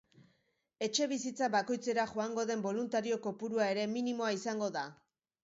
[0.85, 4.89] Etxebizitza bakoitzera joango den boluntario kopurua ere minimoa izango da.